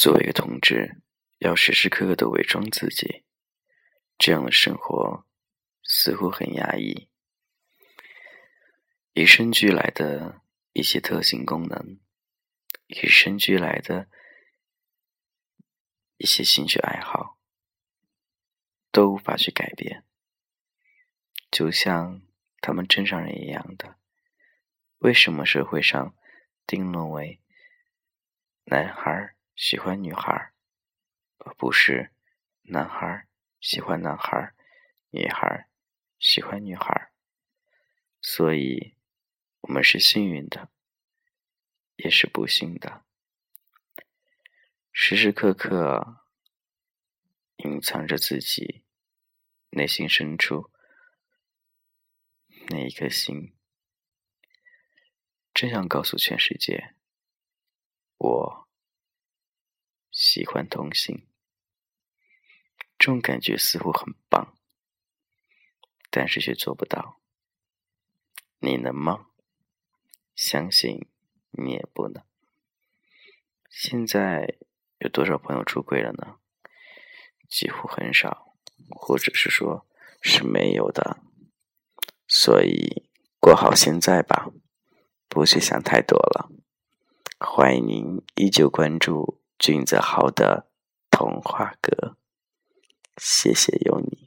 [0.00, 1.02] 作为一个同志，
[1.40, 3.22] 要时时刻刻的伪装自己，
[4.16, 5.26] 这样的生活
[5.84, 7.10] 似乎很压抑。
[9.12, 10.40] 与生俱来的
[10.72, 12.00] 一些特性功能，
[12.86, 14.08] 与生俱来的
[16.16, 17.38] 一些兴趣爱好，
[18.90, 20.06] 都无法去改变。
[21.50, 22.22] 就像
[22.62, 23.98] 他们正常人一样的，
[25.00, 26.16] 为什么社会上
[26.66, 27.42] 定论为
[28.64, 30.54] 男孩喜欢女孩，
[31.36, 32.14] 而不是
[32.62, 33.28] 男孩
[33.60, 34.54] 喜欢男孩，
[35.10, 35.68] 女孩
[36.18, 37.12] 喜欢女孩？
[38.22, 38.96] 所以。
[39.62, 40.70] 我们是幸运的，
[41.96, 43.04] 也是不幸的。
[44.90, 46.24] 时时刻刻
[47.56, 48.82] 隐藏着自己
[49.68, 50.70] 内心深处
[52.70, 53.54] 那一颗心，
[55.52, 56.94] 真想告诉全世界：
[58.16, 58.68] 我
[60.32, 61.26] 喜欢同性。
[62.96, 64.56] 这种感觉似乎很棒，
[66.08, 67.20] 但是却做不到。
[68.60, 69.26] 你能吗？
[70.36, 71.08] 相信
[71.50, 72.22] 你也不能。
[73.68, 74.56] 现在
[75.00, 76.38] 有多少朋友出轨了呢？
[77.48, 78.54] 几乎很少，
[78.88, 79.84] 或者是说
[80.22, 81.18] 是没有的。
[82.28, 84.52] 所以过好现在吧，
[85.26, 86.52] 不去想太多了。
[87.40, 90.70] 欢迎您依旧关注君泽豪的
[91.10, 92.16] 童话歌，
[93.18, 94.19] 谢谢有你。